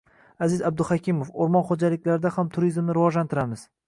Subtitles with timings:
[0.45, 3.67] Aziz Abduhakimov: Oʻrmon xoʻjaliklarida ham turizmni rivojlantiramiz